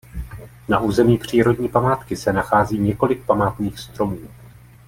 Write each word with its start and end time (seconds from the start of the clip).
Na 0.69 0.79
území 0.79 1.17
přírodní 1.17 1.69
památky 1.69 2.15
se 2.15 2.33
nachází 2.33 2.79
několik 2.79 3.25
památných 3.25 3.79
stromů. 3.79 4.27